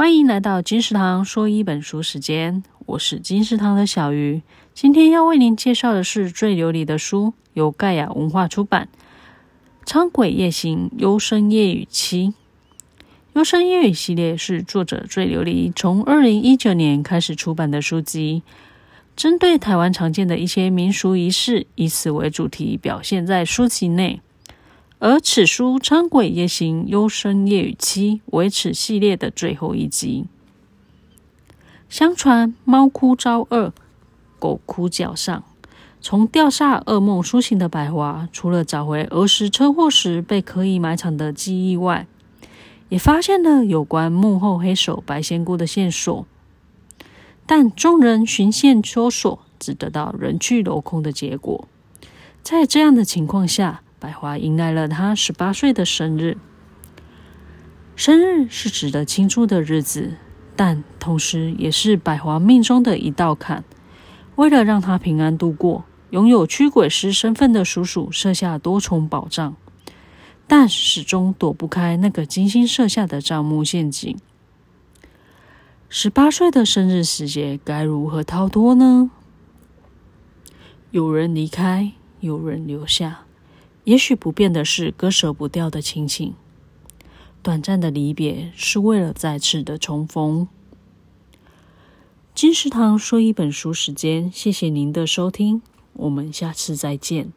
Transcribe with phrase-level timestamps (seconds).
[0.00, 4.40] 欢迎来到金石堂说一本书时间，我是金石堂的小鱼。
[4.72, 8.88] 今天要为您介绍的是最流离的书，由盖亚文化出版，
[9.86, 12.28] 《仓鬼夜行优生夜雨七》。
[13.34, 18.42] 优生夜语系列是作者最流离从二零一九年开始出版的书籍，
[19.14, 24.22] 针对台湾常见的一些民俗仪式，以此为主题表现在书籍内。
[25.02, 30.26] 而此书《仓鬼夜行幽生夜雨七》为此系列的最后一集。
[31.88, 33.72] 相传猫哭遭饿，
[34.38, 35.42] 狗哭脚上。
[36.02, 42.06] 从掉下噩梦苏醒的百华，除了找回儿时车祸时被刻意埋藏的记忆外，
[42.90, 46.26] 也发现了有关幕后黑手白仙姑的线索。
[47.46, 51.66] 但众人循线搜索，只得到人去楼空的结果。
[52.42, 56.38] 在这样的情况下，百华迎来了她十八岁的生日。
[57.94, 60.14] 生日是值得庆祝的日子，
[60.56, 63.62] 但同时也是百华命中的一道坎。
[64.36, 69.54] 为了让她平安度过，拥有驱鬼师身份的叔叔设下多重保障，
[70.46, 74.16] 但始终躲不开那个精心设下的账目陷阱。
[75.90, 79.10] 十八岁的生日时节，该如何逃脱呢？
[80.90, 83.24] 有人离开，有人留下。
[83.84, 86.34] 也许不变的是割舍不掉的亲情，
[87.42, 90.46] 短暂的离别是为了再次的重逢。
[92.34, 95.62] 金石堂说一本书时间，谢谢您的收听，
[95.94, 97.32] 我们下次再见。